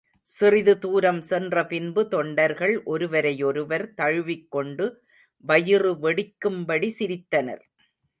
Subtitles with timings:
[0.31, 4.85] சிறிது தூரம் சென்ற பின்பு தொண்டர்கள் ஒருவரையொருவர் தழுவிக் கொண்டு
[5.43, 7.63] வயிறு வெடிக்கும்படி சிரித்தனர்.